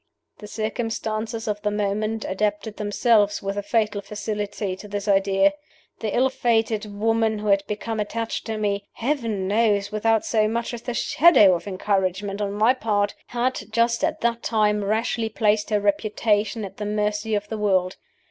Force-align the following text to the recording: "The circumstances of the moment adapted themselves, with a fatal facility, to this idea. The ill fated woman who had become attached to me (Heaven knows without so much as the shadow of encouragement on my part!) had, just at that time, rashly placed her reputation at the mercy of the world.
"The 0.39 0.47
circumstances 0.47 1.47
of 1.47 1.61
the 1.61 1.69
moment 1.69 2.25
adapted 2.27 2.77
themselves, 2.77 3.43
with 3.43 3.55
a 3.55 3.61
fatal 3.61 4.01
facility, 4.01 4.75
to 4.77 4.87
this 4.87 5.07
idea. 5.07 5.53
The 5.99 6.15
ill 6.17 6.31
fated 6.31 6.87
woman 6.87 7.37
who 7.37 7.49
had 7.49 7.61
become 7.67 7.99
attached 7.99 8.47
to 8.47 8.57
me 8.57 8.87
(Heaven 8.93 9.47
knows 9.47 9.91
without 9.91 10.25
so 10.25 10.47
much 10.47 10.73
as 10.73 10.81
the 10.81 10.95
shadow 10.95 11.53
of 11.53 11.67
encouragement 11.67 12.41
on 12.41 12.51
my 12.53 12.73
part!) 12.73 13.13
had, 13.27 13.71
just 13.71 14.03
at 14.03 14.21
that 14.21 14.41
time, 14.41 14.83
rashly 14.83 15.29
placed 15.29 15.69
her 15.69 15.79
reputation 15.79 16.65
at 16.65 16.77
the 16.77 16.85
mercy 16.87 17.35
of 17.35 17.47
the 17.49 17.59
world. 17.59 17.97